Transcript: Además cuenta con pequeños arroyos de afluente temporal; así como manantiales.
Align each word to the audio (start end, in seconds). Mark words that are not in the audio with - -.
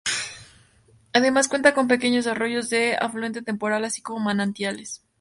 Además 1.13 1.47
cuenta 1.47 1.75
con 1.75 1.87
pequeños 1.87 2.25
arroyos 2.25 2.71
de 2.71 2.95
afluente 2.99 3.43
temporal; 3.43 3.85
así 3.85 4.01
como 4.01 4.19
manantiales. 4.19 5.03